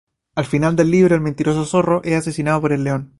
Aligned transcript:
Al 0.33 0.45
final 0.45 0.75
del 0.75 0.89
libro 0.89 1.13
el 1.13 1.21
mentiroso 1.21 1.63
zorro 1.63 2.01
es 2.03 2.15
asesinado 2.15 2.59
por 2.59 2.71
el 2.73 2.83
león. 2.83 3.09